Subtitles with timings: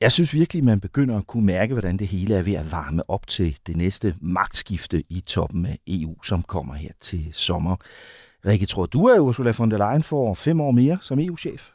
[0.00, 3.10] Jeg synes virkelig, man begynder at kunne mærke, hvordan det hele er ved at varme
[3.10, 7.76] op til det næste magtskifte i toppen af EU, som kommer her til sommer.
[8.46, 11.70] Rikke, tror du, at Ursula von der Leyen får fem år mere som EU-chef?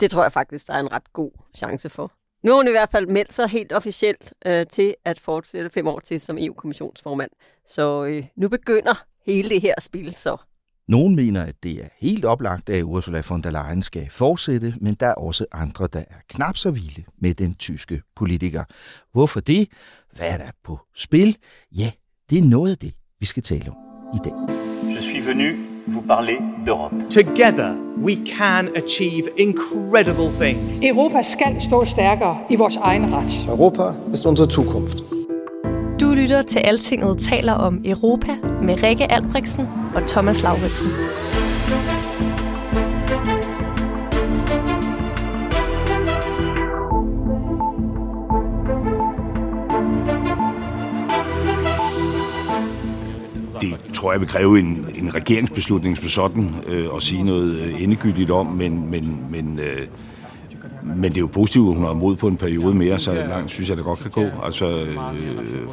[0.00, 2.12] Det tror jeg faktisk, der er en ret god chance for.
[2.44, 5.86] Nu har hun i hvert fald meldt sig helt officielt øh, til at fortsætte fem
[5.86, 7.30] år til som EU-kommissionsformand.
[7.66, 10.36] Så øh, nu begynder hele det her spil så.
[10.90, 14.94] Nogen mener, at det er helt oplagt, at Ursula von der Leyen skal fortsætte, men
[14.94, 18.64] der er også andre, der er knap så vilde med den tyske politiker.
[19.12, 19.68] Hvorfor det?
[20.16, 21.36] Hvad er der på spil?
[21.78, 21.90] Ja,
[22.30, 23.76] det er noget af det, vi skal tale om
[24.14, 24.32] i dag.
[24.94, 25.48] Je suis venu
[25.86, 27.10] vous parler d'Europe.
[27.10, 30.82] Together we can achieve incredible things.
[30.82, 33.46] Europa skal stå stærkere i vores egen ret.
[33.48, 34.98] Europa ist unsere Zukunft.
[36.00, 40.88] Du lytter til Altinget taler om Europa med Rikke Albrechtsen og Thomas Lauritsen.
[53.60, 57.82] Det tror jeg vil kræve en, en regeringsbeslutning som sådan øh, at sige noget øh,
[57.82, 59.86] endegyldigt om, men, men, men, øh,
[60.82, 63.50] men det er jo positivt, at hun har mod på en periode mere, så langt
[63.50, 64.26] synes jeg, det godt kan gå.
[64.44, 64.96] Altså, øh,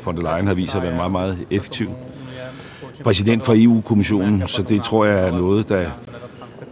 [0.06, 1.90] von der Leyen har vist sig at være meget, meget effektiv
[3.04, 5.92] præsident for EU-kommissionen, så det tror jeg er noget, der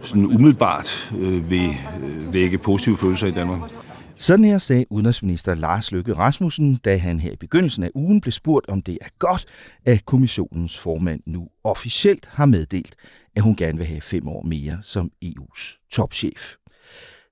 [0.02, 1.70] sådan umiddelbart øh, vil
[2.02, 3.70] øh, vække positive følelser i Danmark.
[4.14, 8.32] Sådan her sagde udenrigsminister Lars Løkke Rasmussen, da han her i begyndelsen af ugen blev
[8.32, 9.44] spurgt, om det er godt,
[9.86, 12.94] at kommissionens formand nu officielt har meddelt,
[13.36, 16.54] at hun gerne vil have fem år mere som EU's topchef.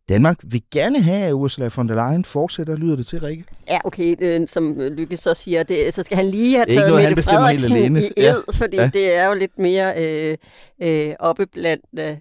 [0.08, 3.44] Danmark vil gerne have, at Ursula von der Leyen fortsætter, lyder det til, Rikke?
[3.68, 7.02] Ja, okay, øh, som Lykke så siger, det, så skal han lige have taget noget,
[7.04, 8.02] han Mette Frederiksen alene.
[8.06, 8.30] i Ja.
[8.30, 8.90] ed, fordi Ja.
[8.92, 10.36] det er jo lidt mere øh,
[10.82, 12.16] øh, oppe blandt øh,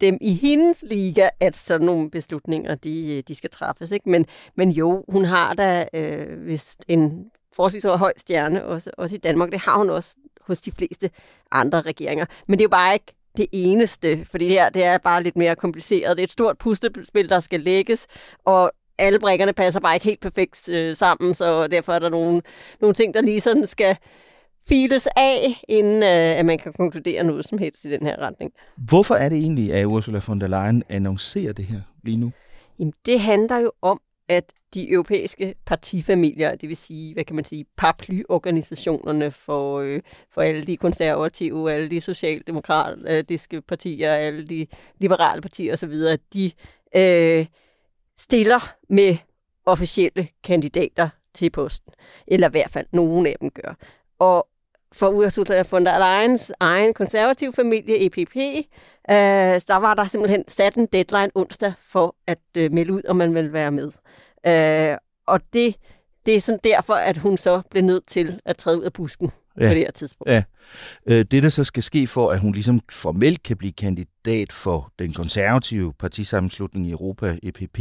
[0.00, 3.92] dem i hendes liga, at sådan nogle beslutninger, de, de skal træffes.
[3.92, 4.10] Ikke?
[4.10, 4.26] Men,
[4.56, 7.24] men jo, hun har da øh, vist en
[7.56, 9.50] forholdsvis høj stjerne, også, også i Danmark.
[9.52, 10.14] Det har hun også
[10.46, 11.10] hos de fleste
[11.52, 12.26] andre regeringer.
[12.48, 15.36] Men det er jo bare ikke det eneste, fordi det her det er bare lidt
[15.36, 16.16] mere kompliceret.
[16.16, 18.06] Det er et stort puslespil, der skal lægges,
[18.44, 22.42] og alle brækkerne passer bare ikke helt perfekt øh, sammen, så derfor er der nogle,
[22.80, 23.96] nogle ting, der lige sådan skal
[24.68, 28.52] files af, inden øh, at man kan konkludere noget som helst i den her retning.
[28.76, 32.32] Hvorfor er det egentlig, at Ursula von der Leyen annoncerer det her lige nu?
[32.78, 37.44] Jamen, det handler jo om, at de europæiske partifamilier, det vil sige, hvad kan man
[37.44, 44.66] sige, paraplyorganisationerne for, øh, for alle de konservative, alle de socialdemokratiske øh, partier, alle de
[44.98, 45.94] liberale partier osv.,
[46.34, 46.50] de
[46.96, 47.46] øh,
[48.18, 49.16] stiller med
[49.66, 51.92] officielle kandidater til posten.
[52.26, 53.74] Eller i hvert fald nogen af dem gør.
[54.18, 54.48] Og
[54.94, 58.36] for Ursula von der Leyens egen konservative familie, EPP,
[59.10, 63.16] øh, der var der simpelthen sat en deadline onsdag for at øh, melde ud, om
[63.16, 63.90] man vil være med.
[64.46, 64.96] Øh,
[65.26, 65.76] og det,
[66.26, 69.32] det er sådan derfor, at hun så blev nødt til at træde ud af busken
[69.60, 69.68] ja.
[69.68, 70.30] på det her tidspunkt.
[70.30, 70.42] Ja.
[71.06, 74.92] Øh, Det, der så skal ske for, at hun ligesom formelt kan blive kandidat for
[74.98, 77.78] den konservative partisammenslutning i Europa, EPP,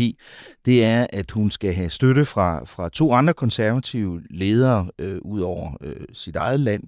[0.65, 5.41] det er, at hun skal have støtte fra, fra to andre konservative ledere øh, ud
[5.41, 6.83] over øh, sit eget land.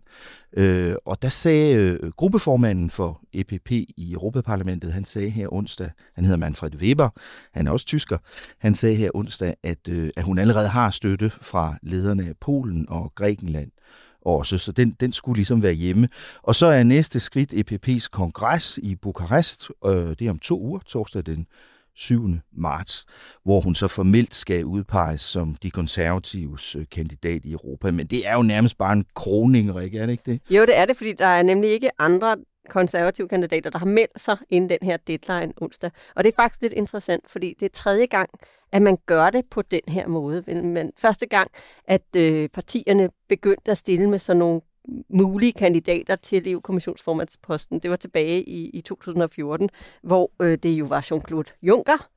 [0.57, 6.25] Øh, og der sagde øh, gruppeformanden for EPP i Europaparlamentet, han sagde her onsdag, han
[6.25, 7.09] hedder Manfred Weber,
[7.53, 8.17] han er også tysker,
[8.59, 12.85] han sagde her onsdag, at, øh, at hun allerede har støtte fra lederne af Polen
[12.89, 13.71] og Grækenland
[14.25, 16.07] også, så den, den skulle ligesom være hjemme.
[16.43, 20.79] Og så er næste skridt EPP's kongres i Bukarest, øh, det er om to uger,
[20.79, 21.47] torsdag den
[21.95, 22.29] 7.
[22.57, 23.05] marts,
[23.43, 27.91] hvor hun så formelt skal udpeges som de konservatives øh, kandidat i Europa.
[27.91, 30.41] Men det er jo nærmest bare en kroning, Rikke, er det ikke det?
[30.49, 32.35] Jo, det er det, fordi der er nemlig ikke andre
[32.71, 35.91] konservative kandidater, der har meldt sig inden den her deadline onsdag.
[36.15, 38.29] Og det er faktisk lidt interessant, fordi det er tredje gang,
[38.71, 40.43] at man gør det på den her måde.
[40.47, 41.51] Men første gang,
[41.85, 44.61] at øh, partierne begyndte at stille med sådan nogle
[45.09, 49.69] mulige kandidater til EU-kommissionsformandsposten, det var tilbage i, i 2014,
[50.03, 52.07] hvor øh, det jo var Jean-Claude Juncker,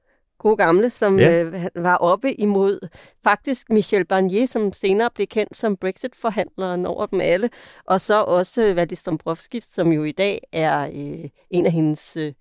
[0.45, 1.43] gode gamle, som Ja.
[1.43, 2.89] øh, var oppe imod
[3.25, 7.51] faktisk Michel Barnier, som senere blev kendt som Brexit-forhandleren over dem alle,
[7.87, 12.17] og så også øh, Valdis Dombrovskis, som jo i dag er øh, en af hendes
[12.17, 12.33] øh,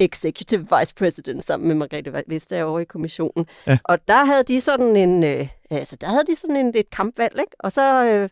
[0.00, 3.46] executive vice president sammen med Margrethe Vestager over i kommissionen.
[3.66, 3.78] Ja.
[3.84, 7.34] Og der havde de sådan en, øh, altså der havde de sådan en, et kampvalg,
[7.40, 7.56] ikke?
[7.60, 8.28] Og så øh,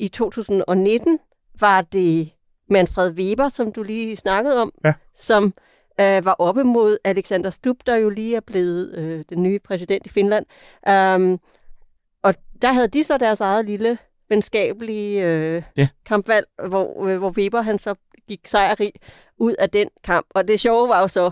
[0.00, 1.18] i 2019
[1.60, 2.30] var det
[2.70, 4.92] Manfred Weber, som du lige snakkede om, ja.
[5.14, 5.54] som
[6.00, 10.06] øh, var oppe mod Alexander Stubb, der jo lige er blevet øh, den nye præsident
[10.06, 10.46] i Finland.
[11.16, 11.40] Um,
[12.22, 13.98] og der havde de så deres eget lille
[14.28, 15.88] venskabelige øh, ja.
[16.06, 17.94] kampvalg, hvor, øh, hvor Weber han så
[18.28, 18.92] gik sejrig
[19.38, 20.26] ud af den kamp.
[20.34, 21.30] Og det sjove var jo så,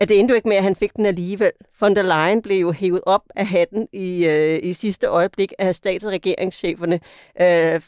[0.00, 1.52] at det endte ikke med, at han fik den alligevel.
[1.80, 5.74] Von der Leyen blev jo hævet op af hatten i, øh, i sidste øjeblik af
[5.74, 7.00] stats- og regeringscheferne
[7.40, 7.80] øh,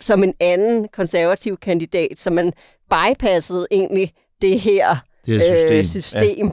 [0.00, 2.52] som en anden konservativ kandidat, så man
[2.90, 4.12] bypassede egentlig
[4.42, 4.96] det her
[5.26, 6.52] det system, øh, system ja.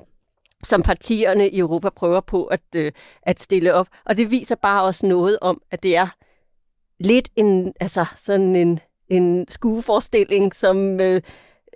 [0.64, 2.92] som partierne i Europa prøver på at, øh,
[3.24, 3.88] at stille op.
[4.06, 6.08] Og det viser bare også noget om, at det er
[7.00, 8.80] lidt en, altså sådan en,
[9.10, 11.22] en skueforestilling, som øh,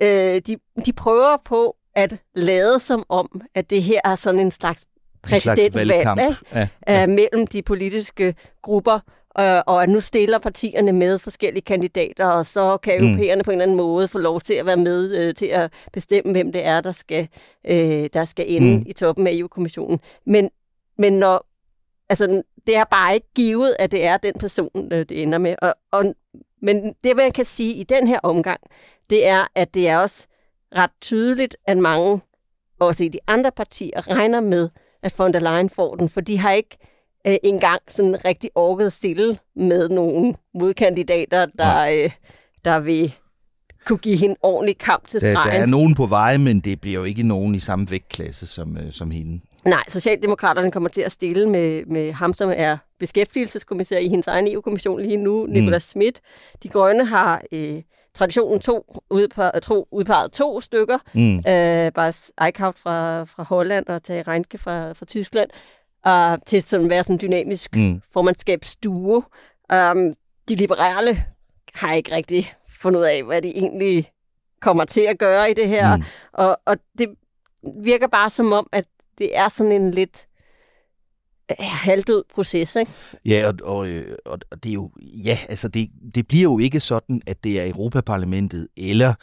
[0.02, 4.52] øh, de, de prøver på at lade som om, at det her er sådan en
[4.52, 4.86] slags
[5.24, 7.08] præsidentvalg ja, ja.
[7.08, 9.00] mellem de politiske grupper,
[9.40, 13.08] øh, og at nu stiller partierne med forskellige kandidater, og så kan mm.
[13.08, 15.74] europæerne på en eller anden måde få lov til at være med øh, til at
[15.94, 17.28] bestemme, hvem det er, der skal,
[17.66, 18.84] øh, der skal ende mm.
[18.88, 20.00] i toppen af EU-kommissionen.
[20.26, 20.50] Men,
[20.98, 21.48] men når,
[22.10, 25.56] altså, det er bare ikke givet, at det er den person, øh, det ender med.
[25.62, 26.16] Og, og,
[26.62, 28.62] men det, man kan sige i den her omgang,
[29.10, 30.28] det er, at det er også
[30.76, 32.22] ret tydeligt, at mange,
[32.80, 34.70] også i de andre partier, regner med,
[35.04, 36.78] at von der Leyen får den, for de har ikke
[37.28, 42.12] øh, engang sådan rigtig orket stille med nogle modkandidater, der, øh,
[42.66, 43.16] der vil
[43.86, 45.36] kunne give hende ordentlig kamp til stregen.
[45.36, 48.48] Der, der er nogen på vej, men det bliver jo ikke nogen i samme vægtklasse
[48.48, 49.42] som, øh, som hende.
[49.66, 54.54] Nej, Socialdemokraterne kommer til at stille med, med ham, som er beskæftigelseskommissær i hendes egen
[54.54, 55.52] EU-kommission lige nu, mm.
[55.52, 56.20] Nicolas Schmidt.
[56.64, 57.82] De grønne har øh,
[58.14, 60.98] traditionen to, udpeget, to, udpeget to stykker.
[61.14, 61.36] Mm.
[61.36, 65.50] Øh, Bas Eichhout fra, fra Holland og Tage Reinke fra, fra Tyskland
[66.08, 68.02] uh, til sådan at være sådan en dynamisk mm.
[68.14, 69.24] formandskabsduo.
[69.74, 70.14] Um,
[70.50, 71.24] de liberale
[71.74, 74.12] har ikke rigtig fundet ud af, hvad de egentlig
[74.62, 75.98] kommer til at gøre i det her.
[75.98, 76.04] Mm.
[76.34, 77.08] Og, og det
[77.84, 78.86] virker bare som om, at
[79.18, 80.28] det er sådan en lidt
[81.60, 82.92] halvdød proces, ikke?
[83.26, 83.78] Ja, og,
[84.26, 87.60] og, og det er jo, ja, altså det, det bliver jo ikke sådan, at det
[87.60, 89.14] er Europaparlamentet eller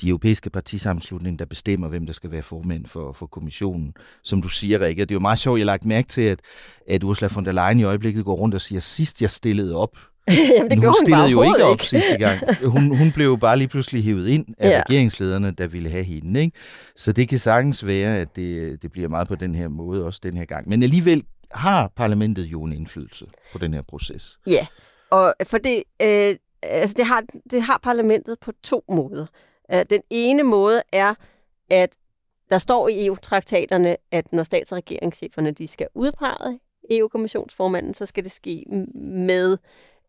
[0.00, 3.94] de europæiske partisammenslutninger, der bestemmer, hvem der skal være formand for, for kommissionen.
[4.24, 6.40] Som du siger, Rikke, det er jo meget sjovt, jeg har lagt mærke til, at,
[6.88, 9.96] at Ursula von der Leyen i øjeblikket går rundt og siger, sidst jeg stillede op,
[10.56, 11.86] Jamen, det hun, hun stillede jo ikke op ikke.
[11.86, 12.38] sidste gang.
[12.74, 14.80] Hun, hun blev jo bare lige pludselig hævet ind af ja.
[14.80, 16.40] regeringslederne, der ville have hende.
[16.40, 16.56] Ikke?
[16.96, 20.20] Så det kan sagtens være, at det, det bliver meget på den her måde også
[20.22, 20.68] den her gang.
[20.68, 24.38] Men alligevel har parlamentet jo en indflydelse på den her proces.
[24.46, 24.66] Ja,
[25.10, 29.26] og for det, øh, altså det, har, det har parlamentet på to måder.
[29.72, 31.14] Øh, den ene måde er,
[31.70, 31.90] at
[32.50, 36.60] der står i EU-traktaterne, at når stats- og regeringscheferne de skal udpege
[36.90, 39.58] EU-kommissionsformanden, så skal det ske med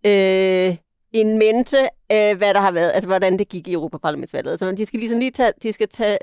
[0.05, 0.77] øh,
[1.11, 1.77] en mente
[2.09, 4.51] af, hvad der har været, altså hvordan det gik i Europaparlamentsvalget.
[4.51, 6.17] Altså, de skal ligesom lige tage, de skal tage,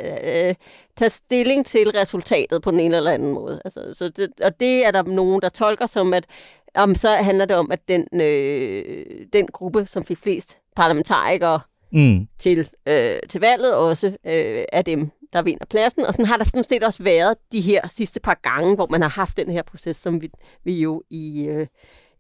[0.49, 0.55] øh,
[0.97, 3.61] tage stilling til resultatet på den ene eller anden måde.
[3.65, 6.27] Altså, så det, og det er der nogen, der tolker som, at
[6.75, 11.61] om så handler det om, at den, øh, den gruppe, som fik flest parlamentarikere
[11.93, 12.29] mm.
[12.39, 16.07] til, øh, til valget, også øh, er dem, der vinder pladsen.
[16.07, 19.03] Og sådan har der sådan set også været de her sidste par gange, hvor man
[19.03, 20.31] har haft den her proces, som vi,
[20.65, 21.67] vi jo i, øh,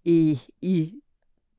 [0.05, 0.93] i, i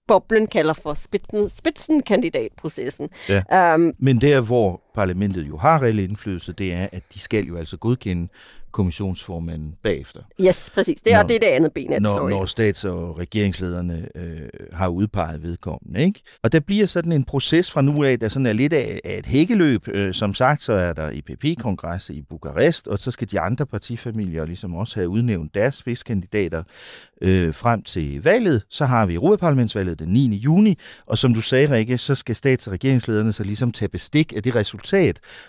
[0.07, 3.09] boblen kalder for spidsen, spidsenkandidatprocessen.
[3.29, 3.75] Ja.
[3.75, 7.57] Um, Men der, hvor parlamentet jo har reel indflydelse, det er, at de skal jo
[7.57, 8.27] altså godkende
[8.71, 10.21] kommissionsformanden bagefter.
[10.41, 11.01] Yes, præcis.
[11.01, 14.07] Det er, når, det, er det andet ben af det, når, når stats- og regeringslederne
[14.15, 16.03] øh, har udpeget vedkommende.
[16.03, 16.21] Ikke?
[16.43, 19.17] Og der bliver sådan en proces fra nu af, der sådan er lidt af, af
[19.17, 19.87] et hækkeløb.
[19.87, 24.45] Øh, som sagt, så er der IPP-kongres i Bukarest, og så skal de andre partifamilier
[24.45, 26.63] ligesom også have udnævnt deres spidskandidater
[27.21, 28.63] øh, frem til valget.
[28.69, 30.35] Så har vi Europaparlamentsvalget den 9.
[30.35, 34.33] juni, og som du sagde, Rikke, så skal stats- og regeringslederne så ligesom tage bestik
[34.35, 34.86] af det resultat,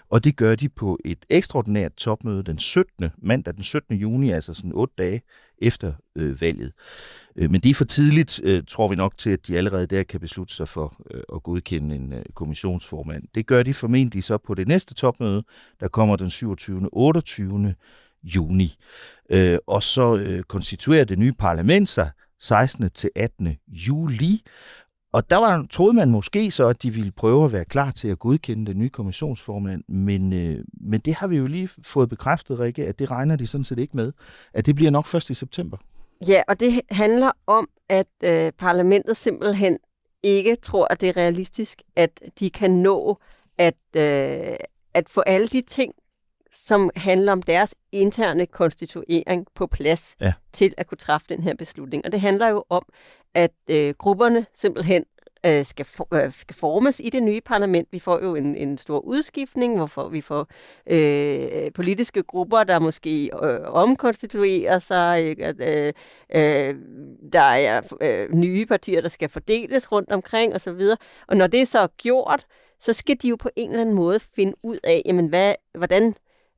[0.09, 3.11] og det gør de på et ekstraordinært topmøde den 17.
[3.19, 3.97] mandag den 17.
[3.97, 5.23] juni, altså sådan otte dage
[5.59, 6.73] efter øh, valget.
[7.37, 10.03] Øh, men det er for tidligt, øh, tror vi nok, til at de allerede der
[10.03, 13.25] kan beslutte sig for øh, at godkende en øh, kommissionsformand.
[13.35, 15.43] Det gør de formentlig så på det næste topmøde,
[15.81, 16.89] der kommer den 27.
[16.93, 17.75] 28.
[18.23, 18.77] juni.
[19.31, 22.91] Øh, og så øh, konstituerer det nye parlament sig 16.
[22.91, 23.57] til 18.
[23.69, 24.43] juli,
[25.19, 28.09] og der var, troede man måske så, at de ville prøve at være klar til
[28.09, 32.59] at godkende den nye kommissionsformand, men, øh, men det har vi jo lige fået bekræftet,
[32.59, 34.13] Rikke, at det regner de sådan set ikke med,
[34.53, 35.77] at det bliver nok først i september.
[36.29, 39.79] Ja, og det handler om, at øh, parlamentet simpelthen
[40.23, 43.19] ikke tror, at det er realistisk, at de kan nå
[43.59, 44.57] at, øh,
[44.95, 45.93] at få alle de ting,
[46.53, 50.33] som handler om deres interne konstituering på plads Ja.
[50.53, 52.05] til at kunne træffe den her beslutning.
[52.05, 52.83] Og det handler jo om,
[53.35, 55.05] at øh, grupperne simpelthen
[55.47, 57.89] øh, skal, for, øh, skal formes i det nye parlament.
[57.91, 60.47] Vi får jo en, en stor udskiftning, hvorfor vi får
[60.87, 65.25] øh, politiske grupper, der måske øh, omkonstituerer sig.
[65.25, 65.45] Ikke?
[65.45, 65.93] At, øh,
[66.35, 66.75] øh,
[67.33, 70.81] der er øh, nye partier, der skal fordeles rundt omkring osv.
[71.29, 72.47] Og når det så er gjort,
[72.81, 76.07] så skal de jo på en eller anden måde finde ud af, jamen, hvad, hvordan,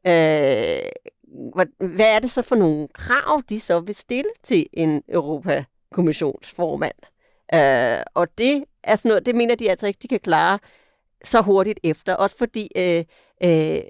[0.06, 0.90] øh,
[1.78, 6.94] hvad, er det så for nogle krav, de så vil stille til en Europa, kommissionsformand.
[7.54, 10.58] Øh, og det er sådan noget, det mener de altså ikke, de kan klare
[11.24, 12.14] så hurtigt efter.
[12.14, 13.04] Også fordi, øh,
[13.44, 13.80] øh,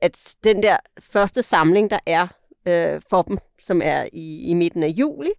[0.00, 2.26] at den der første samling, der er
[2.68, 5.30] øh, for dem, som er i, i midten af juli,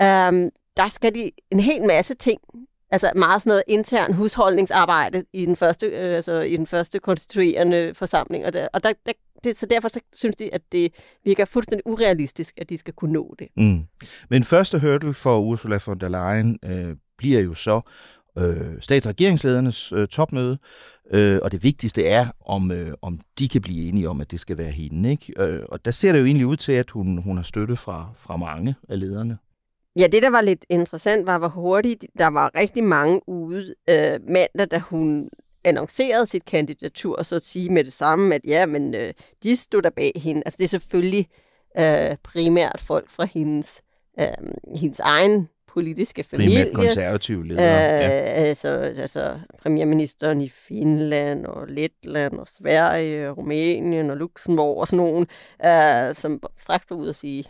[0.00, 2.40] øh, der skal de en hel masse ting
[2.90, 7.94] Altså meget sådan noget intern husholdningsarbejde i den første, øh, altså i den første konstituerende
[7.94, 8.46] forsamling.
[8.46, 9.12] Og, der, og der, der,
[9.44, 10.92] det, så derfor så synes de, at det
[11.24, 13.48] virker fuldstændig urealistisk, at de skal kunne nå det.
[13.56, 13.80] Mm.
[14.30, 17.80] Men første hurdle for Ursula von der Leyen øh, bliver jo så
[18.38, 20.58] øh, statsregeringsledernes øh, topmøde,
[21.10, 24.40] øh, og det vigtigste er, om, øh, om de kan blive enige om, at det
[24.40, 25.10] skal være hende.
[25.10, 25.42] Ikke?
[25.42, 28.08] Øh, og der ser det jo egentlig ud til, at hun, hun har støtte fra,
[28.16, 29.38] fra mange af lederne.
[29.96, 34.20] Ja, det der var lidt interessant var, hvor hurtigt der var rigtig mange ude øh,
[34.28, 35.28] mandag, da hun
[35.68, 39.56] annoncerede sit kandidatur, og så at sige med det samme, at ja, men øh, de
[39.56, 40.42] stod der bag hende.
[40.46, 41.28] Altså det er selvfølgelig
[41.78, 43.82] øh, primært folk fra hendes,
[44.20, 44.26] øh,
[44.76, 46.64] hendes egen politiske familie.
[46.64, 47.64] Primært konservative ledere.
[47.64, 48.08] Øh, ja.
[48.08, 55.04] altså, altså premierministeren i Finland og Letland og Sverige og Rumænien og Luxembourg og sådan
[55.04, 55.26] nogen,
[55.64, 57.44] øh, som straks var ude og sige,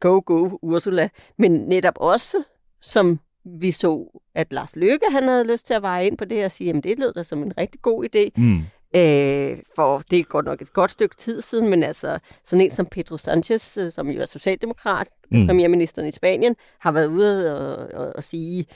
[0.00, 1.08] go, go, Ursula.
[1.38, 2.36] Men netop også,
[2.80, 6.44] som vi så, at Lars Løkke han havde lyst til at veje ind på det
[6.44, 8.28] og sige, at det lød da som en rigtig god idé.
[8.36, 8.58] Mm.
[8.96, 12.70] Øh, for det er godt nok et godt stykke tid siden, men altså sådan en
[12.70, 15.46] som Pedro Sanchez, øh, som jo er socialdemokrat, mm.
[15.46, 18.66] premierministeren i Spanien, har været ude og, og, og sige,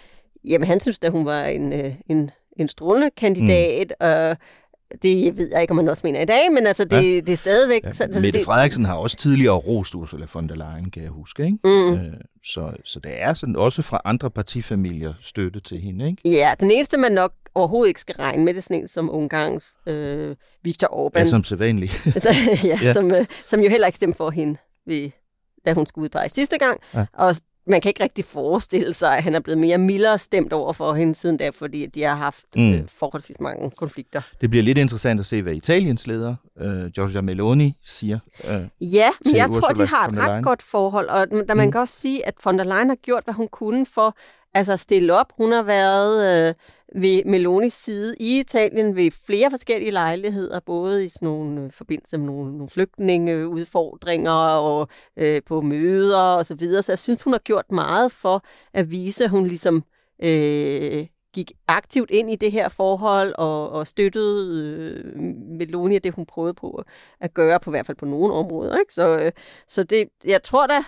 [0.44, 4.06] jamen han synes at hun var en, øh, en, en strålende kandidat, mm.
[4.06, 4.36] og
[5.02, 7.20] det ved jeg ikke, om man også mener i dag, men altså, det, ja.
[7.20, 7.84] det er stadigvæk...
[7.84, 11.10] Ja, så, Mette det, Frederiksen har også tidligere rost Ursula von der Leyen, kan jeg
[11.10, 11.44] huske.
[11.44, 11.58] Ikke?
[11.64, 11.94] Mm.
[11.94, 12.12] Øh,
[12.44, 16.06] så, så der er sådan også fra andre partifamilier støtte til hende.
[16.06, 16.28] Ikke?
[16.28, 19.10] Ja, den eneste, man nok overhovedet ikke skal regne med, det er sådan en som
[19.10, 21.18] Ungarns øh, Viktor Orbán.
[21.18, 22.02] Ja, som sædvanligt.
[22.14, 22.30] altså,
[22.64, 22.92] ja, ja.
[22.92, 25.10] Som, øh, som jo heller ikke stemte for hende, ved,
[25.66, 26.80] da hun skulle udpeges sidste gang.
[26.94, 27.06] Ja.
[27.12, 27.36] Og
[27.66, 30.94] man kan ikke rigtig forestille sig, at han er blevet mere mildere stemt over for
[30.94, 32.72] hende siden da, fordi de har haft mm.
[32.72, 34.20] øh, forholdsvis mange konflikter.
[34.40, 38.18] Det bliver lidt interessant at se, hvad Italiens leder, øh, Giorgia Meloni, siger.
[38.44, 38.50] Øh,
[38.94, 41.72] ja, men jeg Ursula tror, de har et ret godt forhold, og da man mm.
[41.72, 44.16] kan også sige, at von der Leyen har gjort, hvad hun kunne for
[44.56, 45.32] altså stille op.
[45.36, 46.54] Hun har været øh,
[47.02, 52.18] ved Melonis side i Italien ved flere forskellige lejligheder, både i sådan nogle øh, forbindelse
[52.18, 56.82] med nogle, nogle flygtningeudfordringer og øh, på møder og så videre.
[56.82, 58.44] Så jeg synes, hun har gjort meget for
[58.74, 59.84] at vise, at hun ligesom
[60.22, 65.18] øh, gik aktivt ind i det her forhold og, og støttede øh,
[65.58, 66.82] Meloni det, hun prøvede på
[67.20, 68.78] at gøre, på hvert fald på nogle områder.
[68.78, 68.94] Ikke?
[68.94, 69.32] Så, øh,
[69.68, 70.84] så det, jeg tror da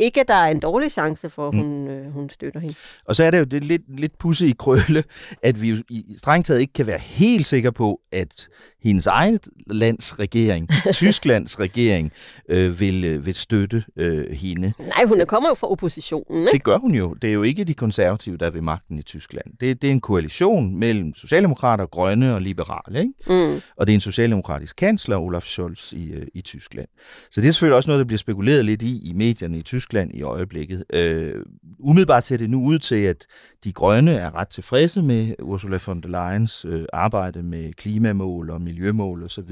[0.00, 2.74] ikke, at der er en dårlig chance for, at hun, øh, hun støtter hende.
[3.04, 5.04] Og så er det jo det lidt, lidt pusse i krølle,
[5.42, 8.48] at vi jo i strengt taget ikke kan være helt sikre på, at
[8.82, 12.12] hendes egen lands regering, Tysklands regering,
[12.48, 14.72] øh, vil, øh, vil støtte øh, hende.
[14.78, 16.42] Nej, hun kommer jo fra oppositionen.
[16.42, 16.52] Ikke?
[16.52, 17.14] Det gør hun jo.
[17.14, 19.46] Det er jo ikke de konservative, der er ved magten i Tyskland.
[19.60, 22.98] Det, det er en koalition mellem socialdemokrater, grønne og liberale.
[22.98, 23.12] Ikke?
[23.26, 23.60] Mm.
[23.76, 26.88] Og det er en socialdemokratisk kansler, Olaf Scholz, i, øh, i Tyskland.
[27.30, 30.10] Så det er selvfølgelig også noget, der bliver spekuleret lidt i i medierne i Tyskland
[30.14, 30.84] i øjeblikket.
[30.94, 31.34] Øh,
[31.78, 33.26] umiddelbart ser det nu ud til, at
[33.64, 38.60] de grønne er ret tilfredse med Ursula von der Leyens øh, arbejde med klimamål og
[38.70, 39.50] miljømål osv.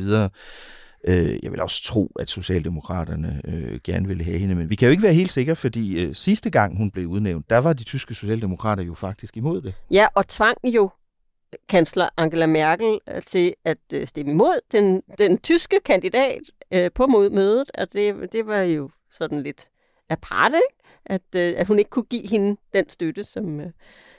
[1.09, 4.87] Øh, jeg vil også tro, at Socialdemokraterne øh, gerne ville have hende, men vi kan
[4.87, 7.85] jo ikke være helt sikre, fordi øh, sidste gang hun blev udnævnt, der var de
[7.85, 9.75] tyske Socialdemokrater jo faktisk imod det.
[9.91, 10.91] Ja, og tvang jo
[11.69, 16.41] kansler Angela Merkel øh, til at øh, stemme imod den, den tyske kandidat
[16.73, 19.69] øh, på mødet, og det, det var jo sådan lidt
[20.09, 20.89] aparte, ikke?
[21.07, 23.71] At, øh, at hun ikke kunne give hende den støtte, som, øh,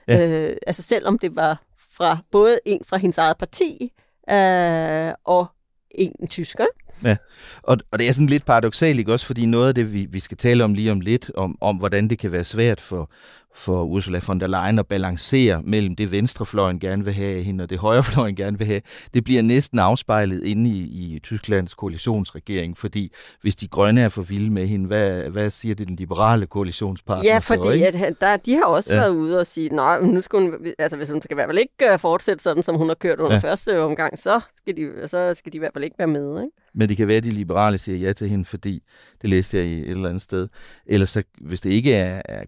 [0.07, 0.27] ja.
[0.27, 3.91] øh, altså selvom det var fra både en fra hendes eget parti
[4.31, 5.47] øh, og
[5.91, 6.65] en tysker.
[7.03, 7.15] Ja,
[7.63, 9.25] og, og det er sådan lidt paradoxalt, ikke også?
[9.25, 12.07] Fordi noget af det, vi, vi skal tale om lige om lidt, om, om hvordan
[12.07, 13.11] det kan være svært for,
[13.55, 17.63] for Ursula von der Leyen at balancere mellem det venstrefløjen gerne vil have af hende,
[17.63, 18.81] og det højrefløjen gerne vil have.
[19.13, 20.79] Det bliver næsten afspejlet inde i,
[21.15, 25.75] i Tysklands koalitionsregering, fordi hvis de grønne er for vilde med hende, hvad, hvad siger
[25.75, 27.87] det den liberale koalitionspartner Ja, fordi så, ikke?
[27.87, 28.99] at, der, de har også Ja.
[28.99, 31.57] været ude og sige, nej, nu skal hun, altså hvis hun skal i hvert fald
[31.57, 33.39] ikke øh, fortsætte sådan, som hun har kørt under Ja.
[33.51, 36.41] første omgang, så skal, de, så skal de i hvert fald ikke være med.
[36.41, 36.51] Ikke?
[36.73, 38.83] Men det kan være, at de liberale siger ja til hende, fordi
[39.21, 40.47] det læste jeg i et eller andet sted.
[40.85, 42.45] Ellers, så, hvis det ikke er, er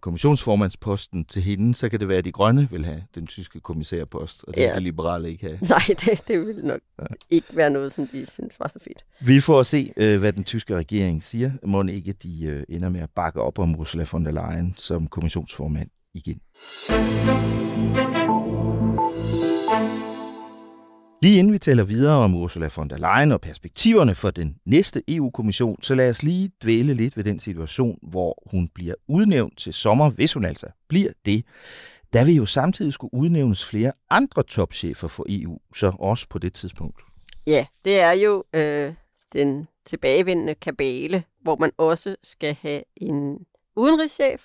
[0.92, 4.44] kommissionsformandsposten til hende, så kan det være, at de grønne vil have den tyske kommissærpost,
[4.48, 4.68] og det Ja.
[4.74, 5.60] vil de liberale ikke have.
[5.70, 7.06] Nej, det, det vil nok ja.
[7.30, 9.06] ikke være noget, som de synes var så fedt.
[9.28, 11.52] Vi får at se, øh, hvad den tyske regering siger.
[11.66, 15.08] Må ikke de øh, ender med at bakke op om Ursula von der Leyen som
[15.08, 16.42] kommissionsformand igen.
[21.24, 25.04] Lige inden vi taler videre om Ursula von der Leyen og perspektiverne for den næste
[25.08, 29.74] EU-kommission, så lad os lige dvæle lidt ved den situation, hvor hun bliver udnævnt til
[29.74, 31.46] sommer, hvis hun altså bliver det.
[32.14, 36.54] Der vil jo samtidig skulle udnævnes flere andre topchefer for EU, så også på det
[36.54, 37.02] tidspunkt.
[37.48, 38.94] Ja, det er jo øh,
[39.34, 43.38] den tilbagevendende kabale, hvor man også skal have en
[43.76, 44.44] udenrigschef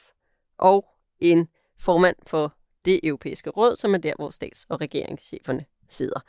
[0.59, 0.85] og
[1.21, 1.49] en
[1.81, 2.55] formand for
[2.85, 6.21] det europæiske råd, som er der, hvor stats- og regeringscheferne sidder.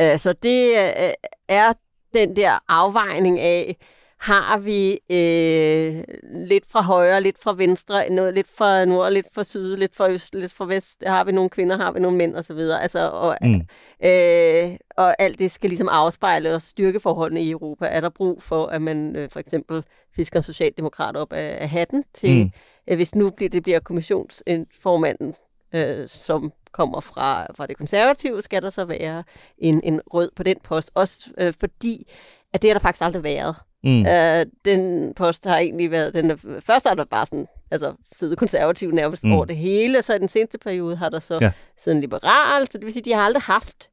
[0.00, 1.12] Øh, Så det øh,
[1.48, 1.72] er
[2.14, 3.76] den der afvejning af,
[4.18, 6.04] har vi øh,
[6.48, 10.10] lidt fra højre, lidt fra venstre, noget lidt fra nord, lidt fra syd, lidt fra
[10.10, 11.02] øst, lidt fra vest.
[11.06, 12.58] Har vi nogle kvinder, har vi nogle mænd osv.
[12.58, 13.60] Altså, og, Mm.
[14.04, 17.86] øh, og alt det skal ligesom afspejle og styrke forholdene i Europa.
[17.86, 19.84] Er der brug for, at man øh, for eksempel
[20.16, 22.50] fisker en socialdemokrat op af, af hatten til, Mm.
[22.88, 25.34] øh, hvis nu bliver, det bliver kommissionsformanden,
[25.74, 29.24] øh, som kommer fra, fra det konservative, skal der så være
[29.58, 30.90] en, en rød på den post.
[30.94, 32.06] Også øh, fordi,
[32.52, 33.56] at det har der faktisk aldrig været.
[33.84, 34.06] Mm.
[34.06, 38.38] Øh, den post har egentlig været, den er, først har der bare sådan, altså siddet
[38.38, 39.32] konservativ nærmest Mm.
[39.32, 41.44] over det hele, og så i den seneste periode har der så Ja.
[41.44, 41.52] ja.
[41.78, 43.88] siddet en liberal, så det vil sige, de har aldrig haft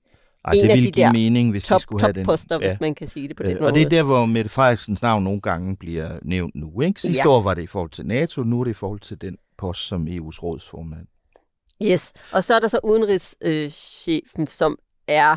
[0.46, 2.26] Ej, en det af ville de give der mening, hvis top, de skulle have den.
[2.26, 3.70] topposter, hvis man kan sige det på den Øh, måde.
[3.70, 6.82] Og det er der, hvor Mette Frederiksens navn nogle gange bliver nævnt nu.
[6.82, 7.02] Ikke?
[7.02, 7.30] Sidste Ja.
[7.30, 9.88] år var det i forhold til NATO, nu er det i forhold til den post
[9.88, 11.08] som EU's rådsformand.
[11.86, 15.36] Yes, og så er der så udenrigschefen, som er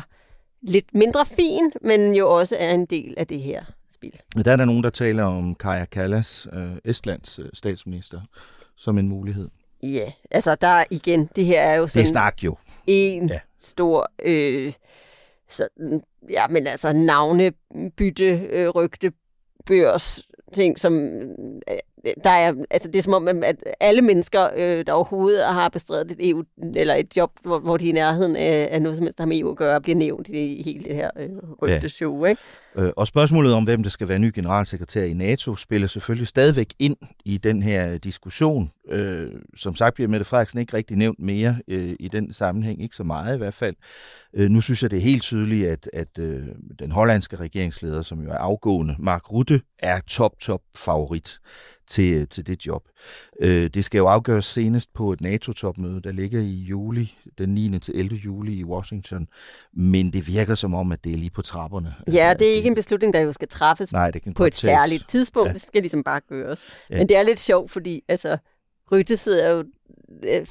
[0.61, 4.19] lidt mindre fin, men jo også er en del af det her spil.
[4.45, 8.21] Der er der nogen, der taler om Kaja Kallas, øh, Estlands øh, statsminister,
[8.77, 9.49] som en mulighed.
[9.83, 12.57] Ja, altså der er igen, det her er jo Det sådan er snak jo.
[12.87, 13.39] en Ja.
[13.59, 14.73] stor, øh,
[15.49, 19.11] sådan, ja, men altså navnebytte, øh, rygte,
[19.65, 20.21] børs,
[20.53, 20.93] ting, som
[21.69, 21.77] øh,
[22.23, 26.11] der er, altså det er som om, at alle mennesker, øh, der overhovedet har bestredet
[26.11, 26.43] et EU,
[26.75, 29.23] eller et job, hvor, hvor de er i nærheden af, af noget som helst, der
[29.23, 31.29] har med EU at gøre, bliver nævnt i hele det her øh,
[31.61, 32.41] rygteshow, ikke?
[32.75, 36.73] Øh, Og spørgsmålet om, hvem der skal være ny generalsekretær i NATO, spiller selvfølgelig stadigvæk
[36.79, 38.71] ind i den her diskussion.
[38.89, 42.95] Øh, som sagt bliver Mette Frederiksen ikke rigtig nævnt mere øh, i den sammenhæng, ikke
[42.95, 43.75] så meget i hvert fald.
[44.33, 46.41] Øh, nu synes jeg, det er helt tydeligt, at, at øh,
[46.79, 51.39] den hollandske regeringsleder, som jo er afgående, Mark Rutte, er top, top favorit
[51.87, 52.83] til, til det job.
[53.41, 57.79] Øh, det skal jo afgøres senest på et NATO-topmøde, der ligger i juli, den 9.
[57.79, 58.15] til 11.
[58.15, 59.27] juli i Washington.
[59.73, 61.95] Men det virker som om, at det er lige på trapperne.
[62.11, 64.53] Ja, det er ikke en beslutning, der jo skal træffes Nej, det kan på et
[64.53, 64.77] tages.
[64.79, 65.47] særligt tidspunkt.
[65.47, 65.53] Ja.
[65.53, 66.65] Det skal ligesom bare gøres.
[66.89, 66.97] Ja.
[66.97, 68.37] Men det er lidt sjovt, fordi altså,
[68.91, 69.63] Rytte sidder jo
[70.23, 70.47] øh,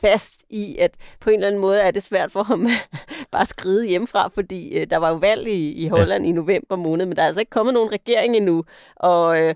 [0.00, 2.68] fast i, at på en eller anden måde er det svært for ham
[3.32, 6.28] bare at skride hjemmefra, fordi øh, der var jo valg i, i Holland ja.
[6.28, 8.64] i november måned, men der er altså ikke kommet nogen regering endnu,
[8.96, 9.54] og øh,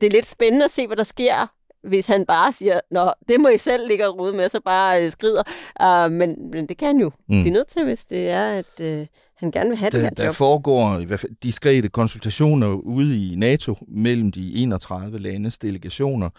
[0.00, 1.46] det er lidt spændende at se, hvad der sker,
[1.82, 5.04] hvis han bare siger, nå, det må I selv ligge og rode med, så bare
[5.04, 5.42] øh, skrider.
[5.84, 7.36] Uh, men, men det kan jo Mm.
[7.36, 7.42] mm.
[7.42, 10.10] blive nødt til, hvis det er, at øh, han gerne vil have det Der, her
[10.10, 10.34] der job.
[10.34, 16.30] foregår i hvert fald diskrete konsultationer ude i NATO mellem de 31 landes delegationer.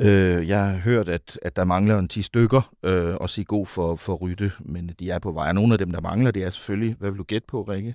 [0.00, 3.66] Øh, jeg har hørt, at, at der mangler en 10 stykker øh, og sige god
[3.66, 5.48] for, for Rytte, men de er på vej.
[5.48, 7.94] Og nogle af dem, der mangler, det er selvfølgelig, hvad vil du gætte på, Rikke?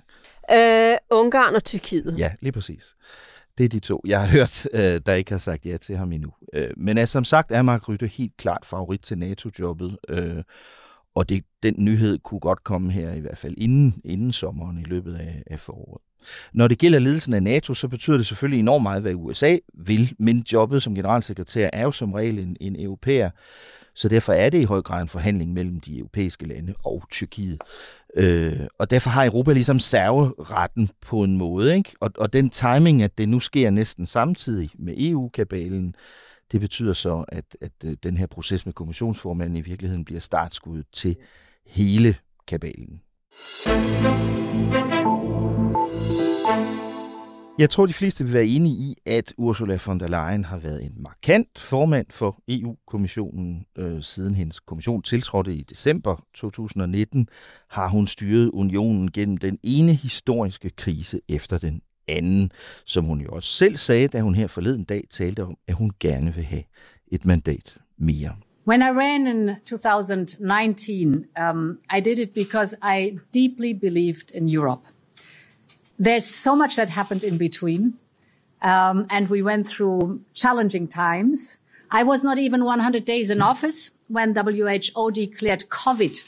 [0.52, 2.14] Øh, Ungarn og Tyrkiet.
[2.18, 2.94] Ja, lige præcis.
[3.58, 6.12] Det er de to, jeg har hørt, øh, der ikke har sagt ja til ham
[6.12, 6.32] endnu.
[6.52, 9.98] Øh, men altså, som sagt er Mark Rytte helt klart favorit til NATO-jobbet.
[10.08, 10.42] Øh,
[11.14, 14.82] og det, den nyhed kunne godt komme her i hvert fald inden, inden sommeren i
[14.82, 16.02] løbet af, af foråret.
[16.52, 20.14] Når det gælder ledelsen af NATO, så betyder det selvfølgelig enormt meget, hvad USA vil,
[20.18, 23.30] men jobbet som generalsekretær er jo som regel en, en europæer,
[23.94, 27.60] så derfor er det i høj grad en forhandling mellem de europæiske lande og Tyrkiet.
[28.16, 31.92] Øh, og derfor har Europa ligesom serveretten på en måde, ikke?
[32.00, 35.94] Og, og den timing, at det nu sker næsten samtidig med EU-kabalen,
[36.52, 40.86] det betyder så, at, at øh, den her proces med kommissionsformanden i virkeligheden bliver startskuddet
[40.92, 41.16] til
[41.66, 43.00] hele kabalen.
[47.58, 50.84] Jeg tror, de fleste vil være enige i, at Ursula von der Leyen har været
[50.84, 53.66] en markant formand for EU-kommissionen.
[53.78, 57.28] Øh, siden hendes kommission tiltrådte i december 2019,
[57.70, 62.50] har hun styret unionen gennem den ene historiske krise efter den anden,
[62.86, 65.90] som hun jo også selv sagde, da hun her forleden dag talte om, at hun
[66.00, 66.62] gerne vil have
[67.12, 68.36] et mandat mere.
[68.66, 74.82] When I ran in 2019, um, I did it because I deeply believed in Europe.
[75.98, 77.94] There's so much that happened in between.
[78.62, 81.58] Um, and we went through challenging times.
[81.90, 86.22] I was not even 100 days in office when WHO declared COVID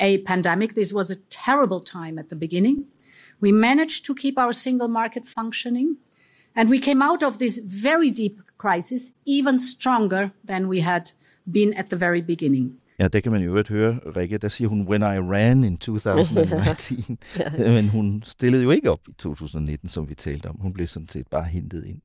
[0.00, 0.74] a pandemic.
[0.74, 2.86] This was a terrible time at the beginning.
[3.40, 5.98] We managed to keep our single market functioning.
[6.56, 11.12] And we came out of this very deep crisis even stronger than we had
[11.50, 12.78] been at the very beginning.
[12.98, 14.38] Ja, det kan man jo øvrigt høre, Rikke.
[14.38, 17.18] Der siger hun, when I ran in 2019.
[17.58, 20.56] Men hun stillede jo ikke op i 2019, som vi talte om.
[20.60, 22.00] Hun blev sådan set bare hentet ind.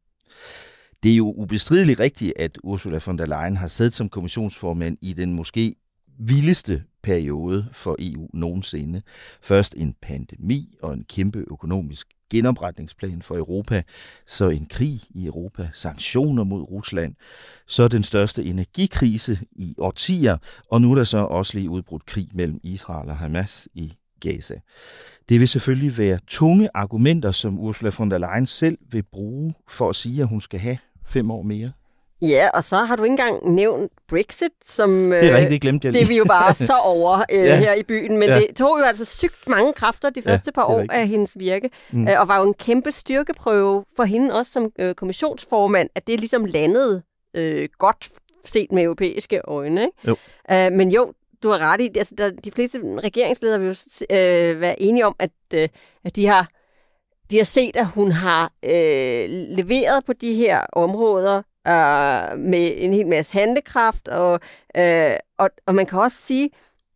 [1.03, 5.13] Det er jo ubestrideligt rigtigt, at Ursula von der Leyen har siddet som kommissionsformand i
[5.13, 5.75] den måske
[6.19, 9.01] vildeste periode for EU nogensinde.
[9.41, 13.83] Først en pandemi og en kæmpe økonomisk genopretningsplan for Europa,
[14.27, 17.15] så en krig i Europa, sanktioner mod Rusland,
[17.67, 20.37] så den største energikrise i årtier,
[20.71, 24.55] og nu er der så også lige udbrudt krig mellem Israel og Hamas i Gaza.
[25.29, 29.89] Det vil selvfølgelig være tunge argumenter, som Ursula von der Leyen selv vil bruge for
[29.89, 31.71] at sige, at hun skal have fem år mere.
[32.21, 35.09] Ja, og så har du ikke engang nævnt Brexit, som...
[35.09, 36.01] Det er rigtigt, det glemte jeg lige.
[36.01, 37.59] Det vi jo bare så over øh, ja.
[37.59, 38.17] her i byen.
[38.17, 38.35] Men ja.
[38.39, 41.69] det tog jo altså sygt mange kræfter de første ja, par år af hendes virke,
[41.91, 42.07] mm.
[42.07, 46.19] øh, og var jo en kæmpe styrkeprøve for hende også som øh, kommissionsformand, at det
[46.19, 47.01] ligesom landede
[47.33, 48.09] øh, godt
[48.45, 49.81] set med europæiske øjne.
[49.81, 49.93] Ikke?
[50.07, 50.15] Jo.
[50.51, 54.61] Øh, men jo, du har ret i, altså, der, de fleste regeringsledere vil jo øh,
[54.61, 55.69] være enige om, at, øh,
[56.05, 56.47] at de har
[57.31, 62.93] de har set, at hun har øh, leveret på de her områder, øh, med en
[62.93, 64.39] hel masse handekraft, og,
[64.77, 66.49] øh, og, og man kan også sige,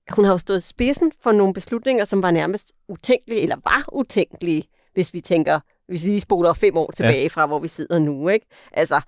[0.07, 3.85] at hun har jo stået spidsen for nogle beslutninger, som var nærmest utænkelige, eller var
[3.93, 7.27] utænkelige, hvis vi tænker, hvis vi lige spoler fem år tilbage ja.
[7.27, 8.29] fra, hvor vi sidder nu.
[8.29, 8.45] Ikke?
[8.71, 9.01] Altså,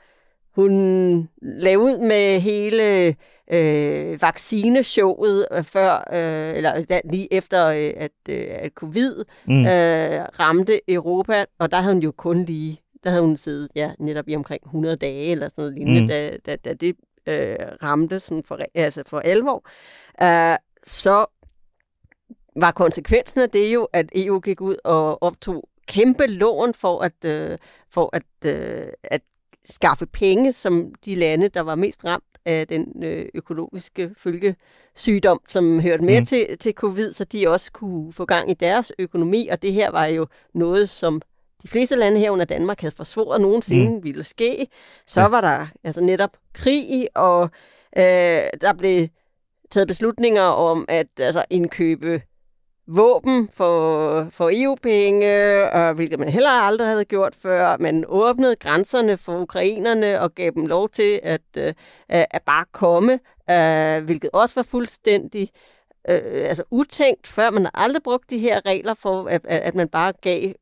[0.55, 3.15] hun lavede ud med hele
[3.51, 9.65] øh, vaccineshowet øh, før, øh, eller lige efter, øh, at, øh, at covid mm.
[9.65, 13.91] øh, ramte Europa, og der havde hun jo kun lige der havde hun siddet ja,
[13.99, 16.07] netop i omkring 100 dage eller sådan noget lignende, mm.
[16.07, 19.65] da, da, da det øh, ramte sådan for, altså for alvor.
[20.21, 21.25] Uh, så
[22.55, 27.25] var konsekvensen af det jo, at EU gik ud og optog kæmpe lån for at,
[27.25, 27.57] øh,
[27.89, 29.21] for at, øh, at
[29.65, 35.79] skaffe penge, som de lande, der var mest ramt af den øh, økologiske følgesygdom, som
[35.79, 36.25] hørte med mm.
[36.25, 39.91] til, til covid, så de også kunne få gang i deres økonomi, og det her
[39.91, 41.21] var jo noget, som
[41.65, 44.03] de fleste lande her under Danmark havde forsvoret nogensinde mm.
[44.03, 44.67] ville ske.
[45.07, 45.27] Så ja.
[45.27, 47.49] var der altså netop krig, og
[47.97, 48.03] øh,
[48.61, 49.07] der blev
[49.71, 52.21] taget beslutninger om at altså, indkøbe
[52.87, 57.77] våben for, for EU-penge, og hvilket man heller aldrig havde gjort før.
[57.79, 61.73] Man åbnede grænserne for ukrainerne og gav dem lov til at, øh,
[62.09, 65.49] at bare komme, øh, hvilket også var fuldstændig
[66.09, 69.87] øh, altså utænkt, før man har aldrig brugt de her regler for, at, at man
[69.87, 70.53] bare gav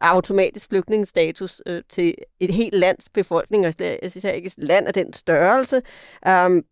[0.00, 4.86] automatisk flygtningestatus øh, til et helt lands befolkning, og jeg synes altså, ikke et land
[4.86, 5.82] af den størrelse.
[6.28, 6.64] Um,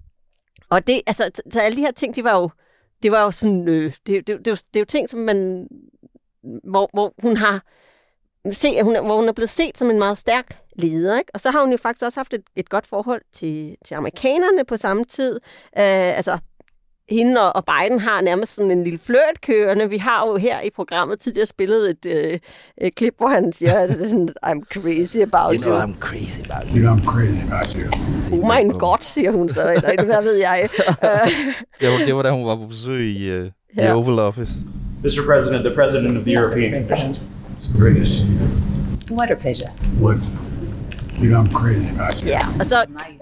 [0.70, 2.50] og det, altså, så alle de her ting, de var jo,
[3.02, 5.68] det var jo sådan, øh, det, det, det, det, det er jo ting, som man,
[6.64, 7.62] hvor, hvor hun har,
[8.50, 11.18] se, hun, hvor hun er blevet set som en meget stærk leder.
[11.18, 11.30] Ikke?
[11.34, 14.64] Og så har hun jo faktisk også haft et, et godt forhold til, til amerikanerne
[14.64, 15.34] på samme tid.
[15.62, 16.38] Uh, altså,
[17.10, 19.90] hende og Biden har nærmest sådan en lille flørt kørende.
[19.90, 22.38] Vi har jo her i programmet tidligere spillet et, øh,
[22.78, 25.62] et klip, hvor han siger, at det er sådan, I'm crazy about you.
[25.62, 25.82] Know, you.
[25.82, 26.76] I'm crazy about you.
[26.76, 27.86] You know, I'm crazy about you.
[28.32, 30.68] Oh my god, siger hun så, eller hvad ved jeg.
[31.80, 33.46] det, var, det var da hun var på besøg i uh,
[33.78, 34.52] The Oval Office.
[35.04, 35.24] Mr.
[35.26, 37.16] President, the President of the European Commission.
[37.76, 39.16] You.
[39.16, 39.70] What a pleasure.
[40.00, 40.18] What?
[41.22, 42.28] You know, I'm crazy about you.
[42.28, 42.76] Ja, og så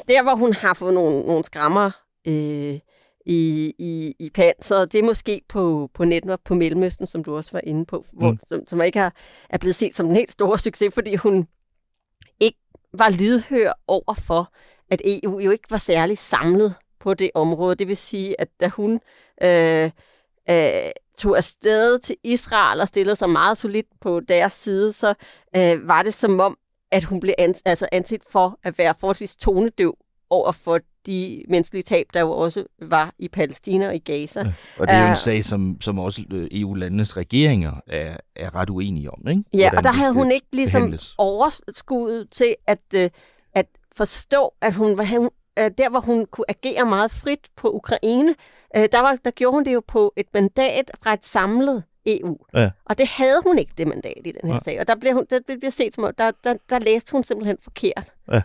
[0.08, 1.90] der, hvor hun har fået nogle, nogle skrammer,
[2.28, 2.78] øh,
[3.26, 4.84] i, i, i panser.
[4.84, 8.30] Det er måske på, på netop på Mellemøsten, som du også var inde på, hvor,
[8.30, 8.38] mm.
[8.48, 9.14] som, som ikke har,
[9.50, 11.46] er blevet set som en helt stor succes, fordi hun
[12.40, 12.58] ikke
[12.92, 14.52] var lydhør over for,
[14.90, 17.76] at EU jo ikke var særlig samlet på det område.
[17.76, 19.00] Det vil sige, at da hun
[19.42, 19.90] øh,
[20.50, 25.14] øh, tog afsted til Israel og stillede sig meget solidt på deres side, så
[25.56, 26.58] øh, var det som om,
[26.90, 29.96] at hun blev ans- altså anset for at være forholdsvis tonedøv
[30.30, 34.40] over for de menneskelige tab, der jo også var i Palæstina og i Gaza.
[34.40, 38.54] Ja, og det er jo en sag, som, som også øh, EU-landenes regeringer er, er
[38.54, 39.42] ret uenige om, ikke?
[39.52, 41.14] Ja, Hvordan og der havde hun ikke ligesom behandles.
[41.18, 43.10] overskuddet til at, øh,
[43.54, 48.34] at forstå, at hun var der, hvor hun kunne agere meget frit på Ukraine,
[48.74, 52.36] der, var, der gjorde hun det jo på et mandat fra et samlet EU.
[52.54, 52.70] Ja.
[52.84, 54.58] Og det havde hun ikke, det mandat i den her ja.
[54.64, 54.80] sag.
[54.80, 58.12] Og der blev, hun, der blev set som der, der, der læste hun simpelthen forkert.
[58.32, 58.42] Ja.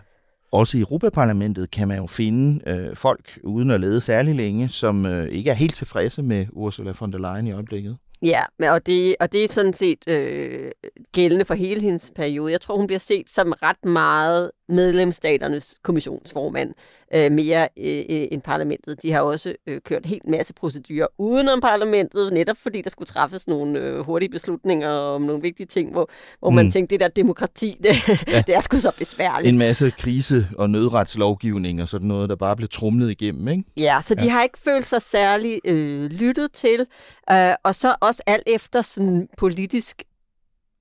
[0.52, 5.06] Også i Europaparlamentet kan man jo finde øh, folk, uden at lede særlig længe, som
[5.06, 7.96] øh, ikke er helt tilfredse med Ursula von der Leyen i øjeblikket.
[8.22, 10.70] Ja, og det, og det er sådan set øh,
[11.12, 12.52] gældende for hele hendes periode.
[12.52, 16.74] Jeg tror, hun bliver set som ret meget medlemsstaternes kommissionsformand,
[17.14, 19.02] øh, mere øh, øh, end parlamentet.
[19.02, 23.48] De har også øh, kørt helt masse procedurer udenom parlamentet, netop fordi der skulle træffes
[23.48, 26.56] nogle øh, hurtige beslutninger om nogle vigtige ting, hvor, hvor mm.
[26.56, 28.42] man tænkte, det der demokrati, det, ja.
[28.46, 29.48] det er sgu så besværligt.
[29.48, 33.64] En masse krise- og nødretslovgivning og sådan noget, der bare blev trumlet igennem, ikke?
[33.76, 34.30] Ja, så de ja.
[34.30, 36.86] har ikke følt sig særlig øh, lyttet til,
[37.32, 40.02] øh, og så også alt efter sådan politisk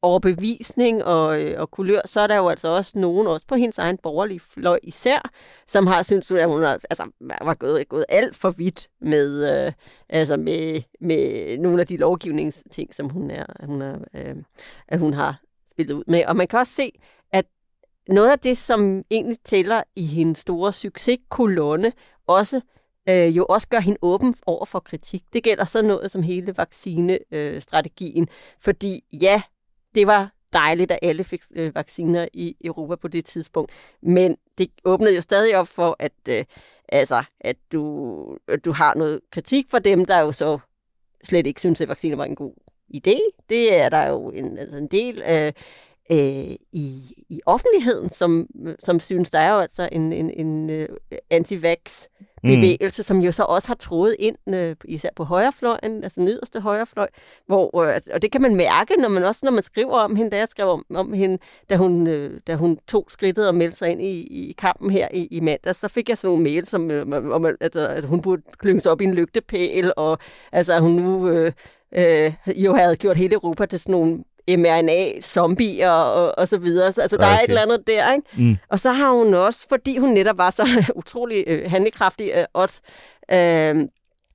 [0.02, 3.78] overbevisning og, øh, og kulør, så er der jo altså også nogen, også på hendes
[3.78, 5.32] egen borgerlige fløj især,
[5.67, 9.74] som har syntes, at hun altså, var gået, gået alt for vidt med, øh,
[10.10, 14.36] altså med, med nogle af de lovgivningsting, som hun, er, hun, er, øh,
[14.88, 15.41] at hun har
[15.72, 16.26] spillet ud med.
[16.26, 16.91] Og man kan også se,
[17.32, 17.46] at
[18.08, 21.91] noget af det, som egentlig tæller i hendes store succeskolonne,
[22.28, 22.62] også
[23.10, 25.22] øh, jo også gør hende åben over for kritik.
[25.34, 28.28] Det gælder så noget som hele vaccinestrategien, øh,
[28.60, 29.42] fordi ja,
[29.96, 33.72] det var dejligt, at alle fik øh, vacciner i Europa på det tidspunkt.
[34.02, 36.44] Men det åbnede jo stadig op for, at, øh,
[36.90, 40.60] altså, at du, at du har noget kritik for dem, der jo så
[41.24, 42.54] slet ikke synes, at vacciner var en god
[42.96, 43.20] idé.
[43.50, 45.54] Det er der jo en, altså en del øh,
[46.12, 48.48] øh, i, i offentligheden, som,
[48.80, 50.90] som synes, der er jo altså en, en, en øh,
[51.34, 52.08] anti-vax
[52.43, 52.49] Mm.
[52.49, 53.04] bevægelse, mm.
[53.04, 57.08] som jo så også har troet ind, øh, især på højrefløjen, altså den yderste højrefløj,
[57.47, 60.32] hvor, øh, og det kan man mærke, når man også når man skriver om hende,
[60.32, 61.38] da jeg skrev om, om hende,
[61.69, 65.08] da hun, øh, da hun tog skridtet og meldte sig ind i, i kampen her
[65.13, 68.21] i, i mandag, så fik jeg sådan nogle mail, som, øh, om at, at hun
[68.21, 70.17] burde klynge sig op i en lygtepæl, og
[70.51, 71.51] altså hun nu øh,
[71.95, 76.93] øh, jo havde gjort hele Europa til sådan nogle mRNA-zombier og, og så videre.
[76.93, 77.36] Så, altså, der okay.
[77.36, 78.27] er et eller andet der, ikke?
[78.38, 78.58] Mm.
[78.69, 80.63] Og så har hun også, fordi hun netop var så
[80.95, 82.82] utrolig øh, handlekraftig, øh, også
[83.32, 83.86] øh,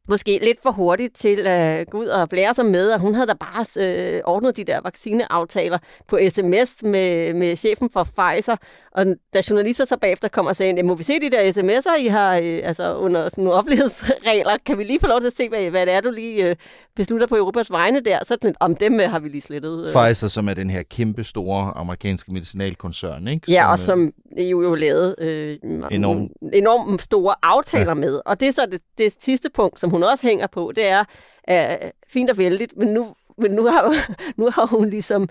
[0.08, 3.26] måske lidt for hurtigt til at gå ud og blære sig med, og hun havde
[3.26, 8.56] da bare øh, ordnet de der vaccineaftaler på sms med, med chefen for Pfizer,
[8.92, 12.06] og da journalister så bagefter kommer og siger, må vi se de der sms'er, I
[12.06, 15.48] har øh, altså under sådan nogle offentlighedsregler, kan vi lige få lov til at se,
[15.48, 16.56] hvad, hvad det er, du lige øh,
[16.96, 19.86] beslutter på Europas vegne der, så den, om dem øh, har vi lige slettet.
[19.86, 19.92] Øh.
[19.92, 23.52] Pfizer, som er den her kæmpe store amerikanske medicinalkoncern, ikke?
[23.52, 25.58] Ja, som, og som EU jo lavede øh,
[25.90, 27.94] enormt enorm store aftaler ja.
[27.94, 30.86] med, og det er så det, det sidste punkt, som hun også hænger på, det
[30.86, 31.04] er
[31.50, 33.92] uh, fint og vældigt, men nu, men nu, har,
[34.40, 35.22] nu har hun ligesom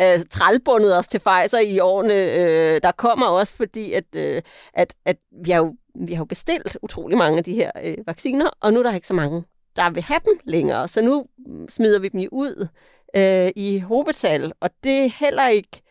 [0.00, 4.42] uh, trælbundet os til Pfizer i årene, uh, der kommer også, fordi at, uh,
[4.74, 5.74] at, at vi, har jo,
[6.06, 8.94] vi har jo bestilt utrolig mange af de her uh, vacciner, og nu er der
[8.94, 9.44] ikke så mange,
[9.76, 12.68] der vil have dem længere, så nu mm, smider vi dem ud
[13.16, 15.82] uh, i hovedtal, og det er heller ikke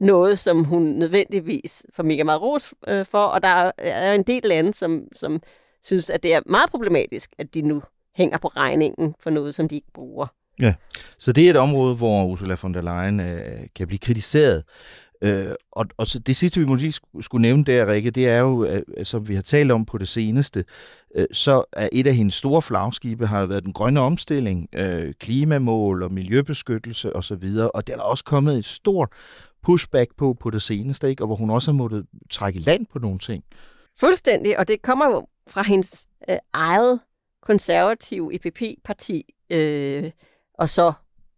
[0.00, 4.42] noget, som hun nødvendigvis får mega meget ros øh, for, og der er en del
[4.44, 5.42] lande, som, som
[5.84, 7.82] synes, at det er meget problematisk, at de nu
[8.16, 10.26] hænger på regningen for noget, som de ikke bruger.
[10.62, 10.74] Ja,
[11.18, 14.64] så det er et område, hvor Ursula von der Leyen øh, kan blive kritiseret.
[15.22, 18.64] Øh, og, og så det sidste, vi måske skulle nævne der, Rikke, det er jo,
[18.64, 20.64] øh, som vi har talt om på det seneste,
[21.16, 26.02] øh, så er et af hendes store flagskibe har været den grønne omstilling, øh, klimamål
[26.02, 29.08] og miljøbeskyttelse osv., og, og der er også kommet et stort
[29.62, 31.22] pushback på på det seneste, ikke?
[31.22, 33.44] og hvor hun også har måttet trække land på nogle ting.
[34.00, 37.00] Fuldstændig, og det kommer jo fra hendes øh, eget
[37.42, 40.10] konservative EPP-parti, øh,
[40.54, 40.92] og så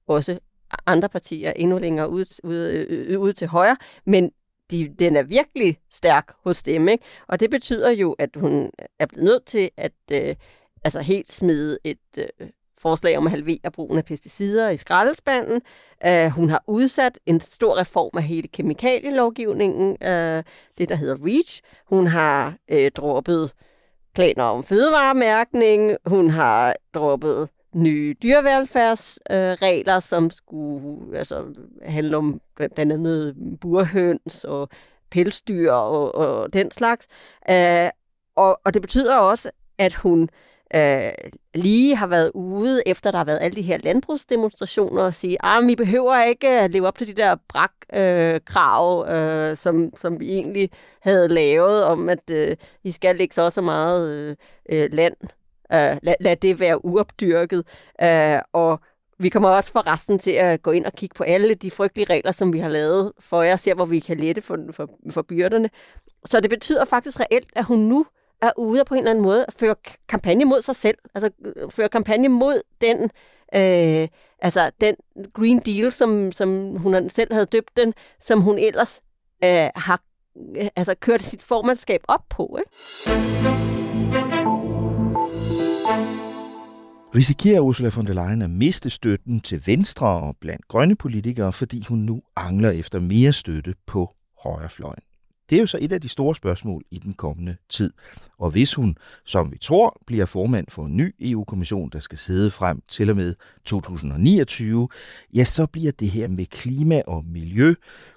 [0.06, 0.38] også
[0.86, 4.30] andre partier endnu længere ud, ud, øh, ud til højre, men
[4.70, 7.04] de, den er virkelig stærk hos dem, ikke?
[7.28, 10.34] og det betyder jo, at hun er blevet nødt til at øh,
[10.84, 15.62] altså helt smide et øh, forslag om at halvere brugen af pesticider i skraldespanden.
[16.06, 20.42] Øh, hun har udsat en stor reform af hele kemikalielovgivningen, øh,
[20.78, 21.60] det der hedder REACH.
[21.86, 23.52] Hun har øh, droppet
[24.18, 25.96] planer om fødevaremærkning.
[26.06, 31.44] Hun har droppet nye dyrevelfærdsregler, øh, som skulle altså,
[31.82, 34.68] handle om blandt andet burhøns og
[35.10, 37.06] pelsdyr og, og den slags.
[37.50, 37.88] Uh,
[38.36, 40.28] og, og det betyder også, at hun øh,
[40.74, 45.32] Øh, lige har været ude, efter der har været alle de her landbrugsdemonstrationer, og sige,
[45.32, 49.96] at ah, vi behøver ikke at leve op til de der brak-krav, øh, øh, som,
[49.96, 50.70] som vi egentlig
[51.02, 54.36] havde lavet, om at øh, I skal lægge så også meget øh,
[54.70, 55.14] øh, land.
[55.72, 57.64] Øh, lad, lad det være uopdyrket.
[58.02, 58.80] Øh, og
[59.18, 62.06] vi kommer også for resten til at gå ind og kigge på alle de frygtelige
[62.10, 64.90] regler, som vi har lavet for jer, og se, hvor vi kan lette for, for,
[65.10, 65.70] for byrderne.
[66.24, 68.06] Så det betyder faktisk reelt, at hun nu
[68.42, 69.74] er ude på en eller anden måde at føre
[70.08, 70.98] kampagne mod sig selv.
[71.14, 73.02] Altså øh, føre kampagne mod den,
[73.54, 74.08] øh,
[74.42, 74.94] altså den
[75.34, 79.00] Green Deal, som, som hun selv havde døbt den, som hun ellers
[79.44, 80.00] øh, har
[80.56, 82.58] øh, altså, kørt sit formandskab op på.
[82.58, 82.70] Ikke?
[87.14, 91.84] Risikerer Ursula von der Leyen at miste støtten til Venstre og blandt grønne politikere, fordi
[91.88, 94.10] hun nu angler efter mere støtte på
[94.42, 95.07] højrefløjen?
[95.50, 97.92] Det er jo så et af de store spørgsmål i den kommende tid.
[98.38, 102.50] Og hvis hun, som vi tror, bliver formand for en ny EU-kommission, der skal sidde
[102.50, 103.34] frem til og med
[103.64, 104.88] 2029,
[105.34, 107.74] ja, så bliver det her med klima og miljø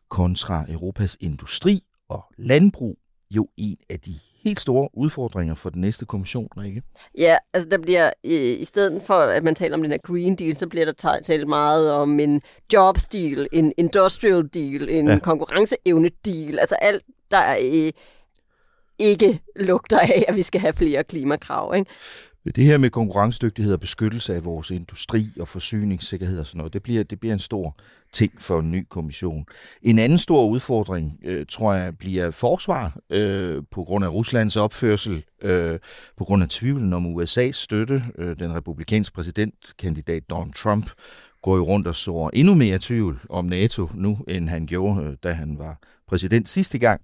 [0.09, 3.00] kontra Europas industri og landbrug
[3.35, 4.11] jo en af de
[4.43, 6.81] helt store udfordringer for den næste kommission, ikke?
[7.17, 10.55] Ja, altså der bliver, i, stedet for at man taler om den her Green Deal,
[10.55, 12.41] så bliver der talt meget om en
[12.73, 15.19] jobs deal, en industrial deal, en ja.
[15.19, 17.91] konkurrenceevne deal, altså alt der øh,
[18.99, 21.75] ikke lugter af, at vi skal have flere klimakrav.
[21.75, 21.91] Ikke?
[22.45, 26.83] Det her med konkurrencedygtighed og beskyttelse af vores industri og forsyningssikkerhed og sådan noget, det
[26.83, 27.77] bliver, det bliver en stor
[28.13, 29.45] ting for en ny kommission.
[29.81, 35.23] En anden stor udfordring, øh, tror jeg, bliver forsvar øh, på grund af Ruslands opførsel,
[35.41, 35.79] øh,
[36.17, 38.03] på grund af tvivlen om USA's støtte.
[38.17, 40.89] Øh, den republikanske præsidentkandidat Donald Trump
[41.41, 45.17] går jo rundt og sår endnu mere tvivl om NATO nu, end han gjorde, øh,
[45.23, 45.79] da han var
[46.11, 47.01] præsident sidste gang.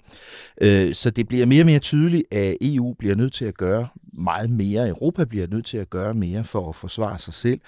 [0.62, 3.88] Øh, så det bliver mere og mere tydeligt, at EU bliver nødt til at gøre
[4.14, 4.90] meget mere.
[4.90, 7.60] Europa bliver nødt til at gøre mere for at forsvare sig selv,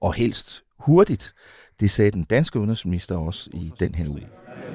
[0.00, 1.34] og helst hurtigt.
[1.80, 4.26] Det sagde den danske udenrigsminister også i den her uge.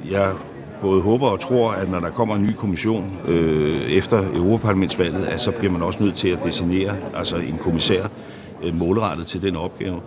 [0.10, 0.36] Jeg
[0.82, 5.42] både håber og tror, at når der kommer en ny kommission øh, efter Europaparlamentsvalget, at
[5.42, 8.08] så bliver man også nødt til at designere altså en kommissær
[8.64, 10.02] øh, målrettet til den opgave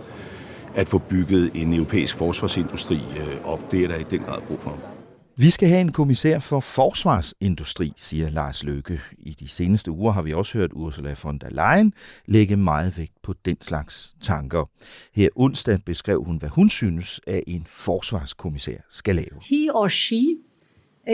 [0.75, 3.71] at få bygget en europæisk forsvarsindustri øh, op.
[3.71, 4.94] Det er der i den grad brug for.
[5.37, 9.01] Vi skal have en kommissær for forsvarsindustri, siger Lars Løkke.
[9.17, 11.93] I de seneste uger har vi også hørt Ursula von der Leyen
[12.25, 14.69] lægge meget vægt på den slags tanker.
[15.13, 19.41] Her onsdag beskrev hun, hvad hun synes, at en forsvarskommissær skal lave.
[19.49, 20.37] He or she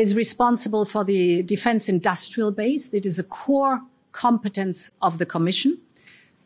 [0.02, 2.98] is responsible for the defense industrial base.
[2.98, 3.80] It is a core
[4.12, 5.74] competence of the commission,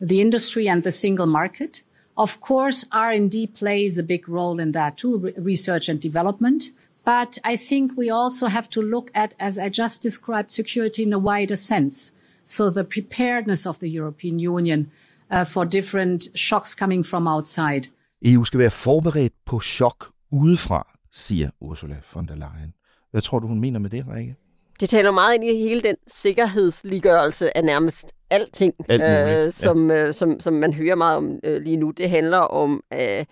[0.01, 1.83] the industry and the single market.
[2.17, 6.63] Of course, R&D plays a big role in that too, research and development.
[7.05, 11.13] But I think we also have to look at, as I just described, security in
[11.13, 12.13] a wider sense.
[12.45, 14.91] So the preparedness of the European Union
[15.31, 17.81] uh, for different shocks coming from outside.
[18.25, 22.73] EU skal være forberedt på chok udefra, siger Ursula von der Leyen.
[23.11, 24.35] Hvad tror du, hun mener med det, Rikke?
[24.79, 30.07] Det taler meget ind i hele den sikkerhedsliggørelse af nærmest alting, Alt øh, som, ja.
[30.07, 31.91] øh, som, som man hører meget om øh, lige nu.
[31.91, 33.25] Det handler om øh,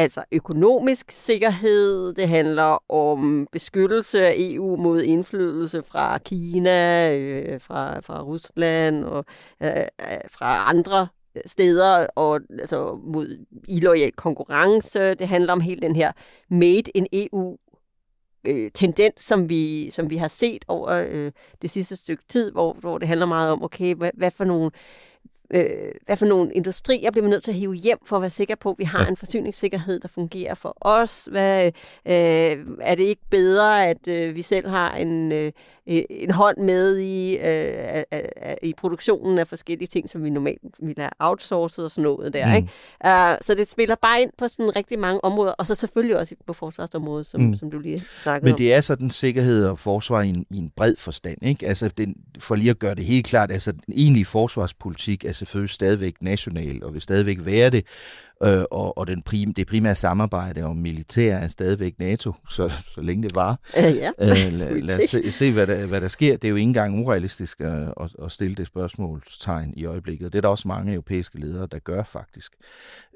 [0.00, 8.00] altså økonomisk sikkerhed, det handler om beskyttelse af EU mod indflydelse fra Kina, øh, fra,
[8.00, 9.24] fra Rusland og
[9.62, 9.84] øh, øh,
[10.30, 11.08] fra andre
[11.46, 15.14] steder, og altså mod illoyal konkurrence.
[15.14, 16.12] Det handler om hele den her
[16.48, 17.56] made in EU
[18.46, 21.32] øh, tendens, som vi, som vi har set over øh,
[21.62, 24.66] det sidste stykke tid, hvor, hvor det handler meget om, okay, hvad, hvad for nogle
[24.66, 24.70] øh,
[26.06, 28.54] hvad for nogle industrier bliver vi nødt til at hive hjem for at være sikker
[28.54, 29.08] på, at vi har ja.
[29.08, 31.28] en forsyningssikkerhed, der fungerer for os?
[31.30, 31.66] Hvad,
[32.06, 35.52] øh, er det ikke bedre, at øh, vi selv har en, øh,
[36.10, 38.02] en hånd med i, øh,
[38.62, 42.46] i produktionen af forskellige ting, som vi normalt ville have outsourcet og sådan noget der.
[42.46, 42.54] Mm.
[42.54, 42.68] Ikke?
[43.04, 46.34] Uh, så det spiller bare ind på sådan rigtig mange områder, og så selvfølgelig også
[46.46, 47.56] på forsvarsområdet, som, mm.
[47.56, 50.72] som du lige snakkede Men det er sådan sikkerhed og forsvar i en, i en
[50.76, 51.38] bred forstand.
[51.42, 51.66] Ikke?
[51.66, 55.70] Altså den, for lige at gøre det helt klart, altså den egentlige forsvarspolitik er selvfølgelig
[55.70, 57.84] stadigvæk national, og vil stadigvæk være det,
[58.42, 63.00] øh, og, og den prim, det primære samarbejde om militær er stadigvæk NATO, så, så
[63.00, 63.60] længe det var.
[63.78, 64.10] Øh, ja.
[64.18, 66.36] øh, lad, lad os se, se hvad, der, hvad der sker.
[66.36, 70.32] Det er jo ikke engang urealistisk at, at, at stille det spørgsmålstegn i øjeblikket.
[70.32, 72.52] Det er der også mange europæiske ledere, der gør faktisk.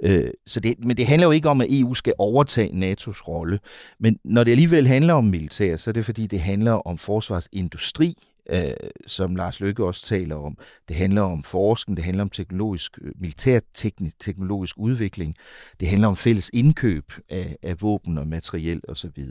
[0.02, 3.60] Øh, så det, men det handler jo ikke om, at EU skal overtage NATO's rolle.
[3.98, 8.16] Men når det alligevel handler om militær, så er det fordi, det handler om forsvarsindustri,
[8.50, 10.58] øh, som Lars Løkke også taler om.
[10.88, 15.34] Det handler om forskning, det handler om teknologisk, øh, militærteknologisk teknologisk udvikling,
[15.80, 19.24] det handler om fælles indkøb af, af våben og materiel osv.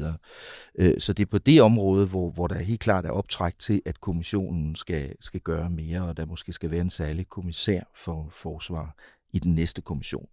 [0.80, 3.82] Øh, så det er på det område, hvor, hvor der helt klart er optræk til,
[3.86, 8.30] at kommissionen skal, skal gøre mere, og der måske skal være en særlig kommissær for
[8.32, 8.96] forsvar
[9.34, 10.28] i den næste kommission.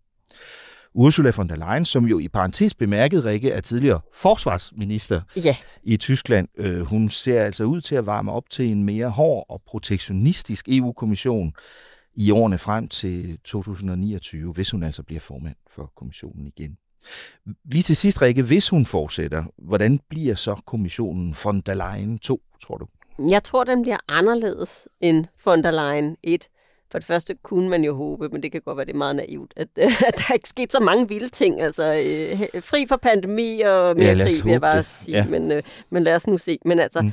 [0.94, 5.56] Ursula von der Leyen, som jo i parentes bemærket, Rikke, er tidligere forsvarsminister ja.
[5.82, 6.48] i Tyskland.
[6.56, 10.68] Øh, hun ser altså ud til at varme op til en mere hård og protektionistisk
[10.68, 11.52] EU-kommission
[12.14, 16.76] i årene frem til 2029, hvis hun altså bliver formand for kommissionen igen.
[17.64, 22.40] Lige til sidst, Rikke, hvis hun fortsætter, hvordan bliver så kommissionen von der Leyen 2,
[22.62, 22.86] tror du?
[23.30, 26.48] Jeg tror, den bliver anderledes end von der Leyen 1.
[26.90, 29.16] For det første kunne man jo håbe, men det kan godt være, det er meget
[29.16, 29.68] naivt, at,
[30.08, 31.60] at der er ikke sket så mange vilde ting.
[31.60, 34.86] Altså, øh, fri for pandemi og mere ja, krig, vil jeg bare det.
[34.86, 35.16] sige.
[35.16, 35.26] Ja.
[35.26, 36.58] Men, øh, men lad os nu se.
[36.64, 37.12] Men altså, mm.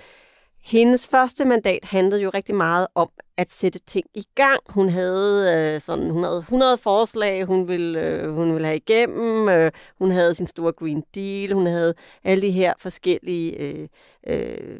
[0.64, 4.60] hendes første mandat handlede jo rigtig meget om at sætte ting i gang.
[4.70, 9.50] Hun havde øh, sådan 100, 100 forslag, hun ville, øh, hun ville have igennem.
[9.50, 11.54] Øh, hun havde sin store Green Deal.
[11.54, 13.58] Hun havde alle de her forskellige...
[13.60, 13.88] Øh,
[14.28, 14.80] øh,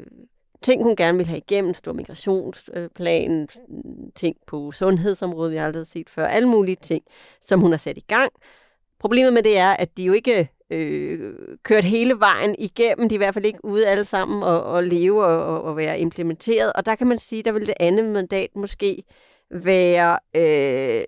[0.62, 3.48] ting, hun gerne vil have igennem, stor migrationsplan,
[4.14, 7.02] ting på sundhedsområdet, vi har aldrig set før, alle mulige ting,
[7.42, 8.32] som hun har sat i gang.
[9.00, 13.16] Problemet med det er, at de jo ikke øh, kørt hele vejen igennem, de er
[13.16, 16.86] i hvert fald ikke ude alle sammen og, og leve og, og være implementeret, og
[16.86, 19.02] der kan man sige, der vil det andet mandat måske
[19.50, 21.04] være øh,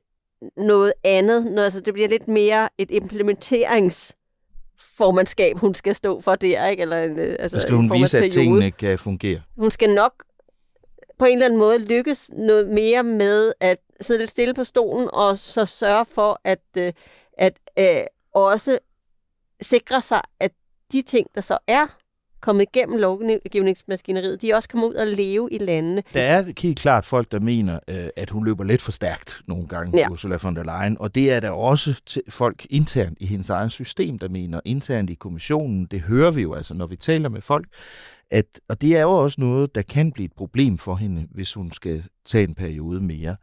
[0.56, 4.16] noget andet, noget, altså det bliver lidt mere et implementerings
[4.80, 6.82] formandskab, hun skal stå for der, ikke?
[6.82, 9.42] Eller en, øh, altså, så skal hun vise, at tingene kan fungere.
[9.56, 10.12] Hun skal nok
[11.18, 15.08] på en eller anden måde lykkes noget mere med at sidde lidt stille på stolen,
[15.12, 16.92] og så sørge for at, øh,
[17.32, 18.00] at øh,
[18.34, 18.78] også
[19.62, 20.52] sikre sig, at
[20.92, 21.86] de ting, der så er
[22.40, 26.02] kommet igennem lovgivningsmaskineriet, de også kommer ud og leve i landene.
[26.14, 29.68] Der er helt klart folk, der mener, øh, at hun løber lidt for stærkt nogle
[29.68, 30.06] gange, ja.
[30.10, 31.94] Ursula von der Leyen, og det er der også
[32.28, 36.54] folk internt i hendes eget system, der mener, internt i kommissionen, det hører vi jo
[36.54, 37.66] altså, når vi taler med folk,
[38.30, 41.52] at, og det er jo også noget, der kan blive et problem for hende, hvis
[41.52, 43.36] hun skal tage en periode mere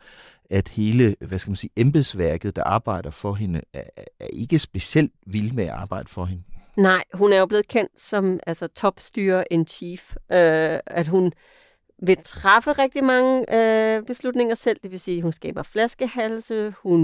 [0.50, 5.12] at hele, hvad skal man sige, embedsværket, der arbejder for hende, er, er ikke specielt
[5.28, 6.44] vild med at arbejde for hende.
[6.78, 10.16] Nej, hun er jo blevet kendt som altså, topstyrer in chief.
[10.32, 11.32] Øh, at hun
[12.02, 17.02] vil træffe rigtig mange øh, beslutninger selv, det vil sige, at hun skaber flaskehalse, hun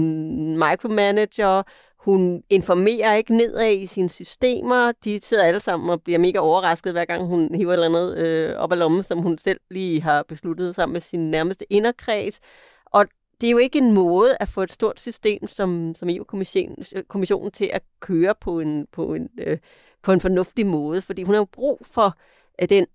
[0.58, 1.62] micromanager,
[1.98, 4.92] hun informerer ikke nedad i sine systemer.
[5.04, 8.18] De sidder alle sammen og bliver mega overrasket, hver gang hun hiver et eller andet
[8.18, 12.40] øh, op af lommen, som hun selv lige har besluttet sammen med sin nærmeste inderkreds.
[12.86, 13.06] Og
[13.40, 17.70] det er jo ikke en måde at få et stort system som, som EU-kommissionen til
[17.72, 19.58] at køre på en, på, en, øh,
[20.02, 22.18] på en fornuftig måde, fordi hun har jo brug for
[22.62, 22.86] øh, den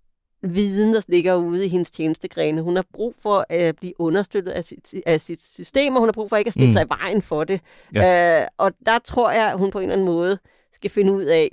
[0.42, 2.62] viden, der ligger ude i hendes tjenestegrene.
[2.62, 6.14] Hun har brug for at blive understøttet af sit, af sit system, og hun har
[6.14, 6.74] brug for ikke at stille mm.
[6.74, 7.62] sig i vejen for det.
[7.96, 8.42] Ja.
[8.42, 10.38] Øh, og der tror jeg, at hun på en eller anden måde
[10.74, 11.50] skal finde ud af,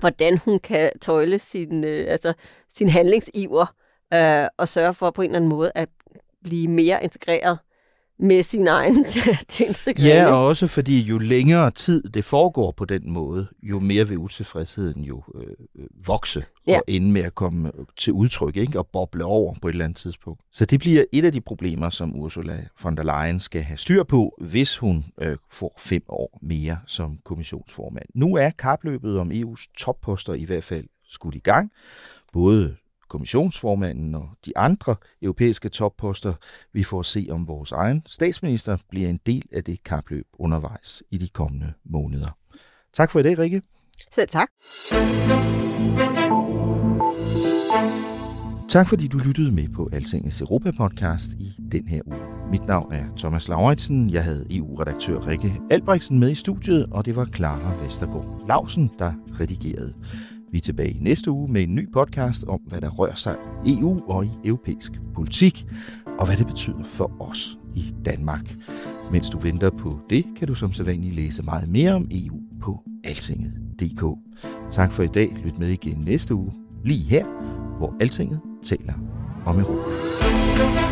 [0.00, 2.32] hvordan hun kan tøjle sin, øh, altså,
[2.72, 3.74] sin handlingsiver,
[4.14, 5.88] øh, og sørge for på en eller anden måde at
[6.44, 7.58] blive mere integreret
[8.22, 9.04] med sin egen
[9.48, 10.08] tjenestegrene.
[10.08, 14.18] Ja, og også fordi jo længere tid det foregår på den måde, jo mere vil
[14.18, 16.76] utilfredsheden jo øh, vokse ja.
[16.76, 18.78] og ende med at komme til udtryk ikke?
[18.78, 20.40] og boble over på et eller andet tidspunkt.
[20.52, 24.02] Så det bliver et af de problemer, som Ursula von der Leyen skal have styr
[24.02, 28.06] på, hvis hun øh, får fem år mere som kommissionsformand.
[28.14, 31.70] Nu er kapløbet om EU's topposter i hvert fald skudt i gang.
[32.32, 32.76] Både
[33.12, 36.34] kommissionsformanden og de andre europæiske topposter.
[36.72, 41.18] Vi får se, om vores egen statsminister bliver en del af det kapløb undervejs i
[41.18, 42.36] de kommende måneder.
[42.92, 43.62] Tak for i dag, Rikke.
[44.14, 44.48] Selv tak.
[48.68, 52.50] Tak fordi du lyttede med på Altingets Europa-podcast i den her uge.
[52.50, 54.10] Mit navn er Thomas Lauritsen.
[54.10, 59.12] Jeg havde EU-redaktør Rikke Albrechtsen med i studiet, og det var Clara Vestergaard Lausen, der
[59.40, 59.94] redigerede.
[60.52, 63.36] Vi er tilbage næste uge med en ny podcast om, hvad der rører sig
[63.66, 65.66] i EU og i europæisk politik,
[66.18, 68.54] og hvad det betyder for os i Danmark.
[69.12, 72.82] Mens du venter på det, kan du som sædvanlig læse meget mere om EU på
[73.04, 74.04] altinget.dk.
[74.70, 75.28] Tak for i dag.
[75.44, 76.52] Lyt med igen næste uge,
[76.84, 77.24] lige her,
[77.78, 78.94] hvor Altinget taler
[79.46, 80.91] om Europa.